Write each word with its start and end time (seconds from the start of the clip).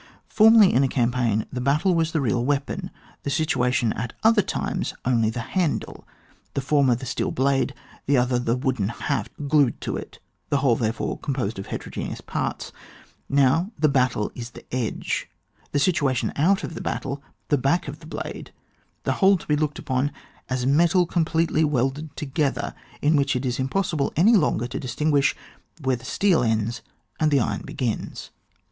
Formerly 0.29 0.73
in 0.73 0.83
a 0.83 0.87
cam 0.87 1.11
paign 1.11 1.45
the 1.53 1.61
battle 1.61 1.93
was 1.93 2.11
the 2.11 2.21
real 2.21 2.43
weapon, 2.43 2.89
the 3.21 3.29
situation 3.29 3.93
at 3.93 4.13
other 4.23 4.41
times 4.41 4.95
only 5.05 5.29
the 5.29 5.53
handle— 5.53 6.07
the 6.55 6.61
former 6.61 6.95
the 6.95 7.05
steel 7.05 7.29
blade, 7.29 7.75
the 8.07 8.17
other 8.17 8.39
t^e 8.39 8.59
wooden 8.59 8.87
haft 8.89 9.31
glued 9.47 9.79
to 9.81 9.95
it, 9.97 10.17
the 10.49 10.57
whole 10.57 10.75
therefore 10.75 11.19
composed 11.19 11.59
of 11.59 11.67
heteroge 11.67 12.03
neous 12.03 12.19
parts,— 12.25 12.71
now 13.29 13.69
the 13.77 13.87
battle 13.87 14.31
is 14.33 14.49
the 14.49 14.65
edge, 14.73 15.29
the 15.71 15.77
situation 15.77 16.33
out 16.35 16.63
of 16.63 16.73
the 16.73 16.81
battle 16.81 17.21
the 17.49 17.55
back 17.59 17.87
of 17.87 17.99
the 17.99 18.07
blade, 18.07 18.51
the 19.03 19.11
whole 19.21 19.37
to 19.37 19.45
be 19.45 19.55
looked 19.55 19.77
upon 19.77 20.11
as 20.49 20.65
metal 20.65 21.05
completely 21.05 21.63
welded 21.63 22.15
together, 22.17 22.73
in 23.03 23.15
which 23.15 23.35
it 23.35 23.45
is 23.45 23.59
impossible 23.59 24.11
any 24.15 24.35
longer 24.35 24.65
to 24.65 24.79
distinguish 24.79 25.35
where 25.83 25.95
the 25.95 26.05
steel 26.05 26.41
ends 26.43 26.81
and 27.19 27.29
the 27.29 27.39
iron 27.39 27.61
begins. 27.61 28.31